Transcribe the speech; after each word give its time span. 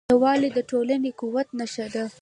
یووالی 0.13 0.49
د 0.53 0.59
ټولنې 0.69 1.09
د 1.13 1.17
قوت 1.19 1.47
نښه 1.59 1.87
ده. 1.93 2.05